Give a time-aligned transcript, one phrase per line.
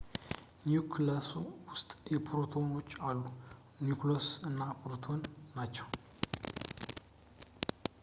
[0.67, 1.27] ኒውክለሱ
[1.67, 1.89] ሁለት
[2.29, 3.35] ፓርቲክሎች አሉት
[3.85, 5.87] ኒውትሮንስ እና ፕሮቶንስ ናቸው